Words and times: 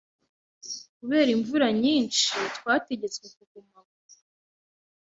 Kubera 0.97 1.29
imvura 1.37 1.67
nyinshi, 1.83 2.29
twategetswe 2.55 3.25
kuguma 3.35 3.77
aho. 3.81 3.91